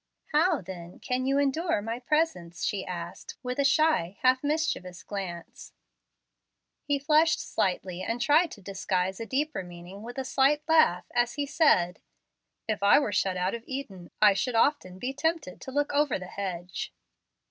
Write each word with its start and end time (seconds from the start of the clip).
"How, 0.33 0.61
then, 0.61 0.97
can 0.97 1.27
you 1.27 1.37
endure 1.37 1.79
my 1.79 1.99
presence?" 1.99 2.65
she 2.65 2.83
asked, 2.83 3.37
with 3.43 3.59
a 3.59 3.63
shy, 3.63 4.17
half 4.23 4.43
mischievous 4.43 5.03
glance. 5.03 5.73
He 6.81 6.97
flushed 6.97 7.39
slightly, 7.39 8.01
and 8.01 8.19
tried 8.19 8.49
to 8.53 8.63
disguise 8.63 9.19
a 9.19 9.27
deeper 9.27 9.61
meaning 9.61 10.01
with 10.01 10.17
a 10.17 10.25
slight 10.25 10.63
laugh, 10.67 11.05
as 11.13 11.35
he 11.35 11.45
said, 11.45 11.99
"If 12.67 12.81
I 12.81 12.97
were 12.97 13.11
shut 13.13 13.37
out 13.37 13.53
of 13.53 13.63
Eden, 13.67 14.09
I 14.19 14.33
should 14.33 14.55
often 14.55 14.97
be 14.97 15.13
tempted 15.13 15.61
to 15.61 15.71
look 15.71 15.93
over 15.93 16.17
the 16.17 16.25
hedge." 16.25 16.91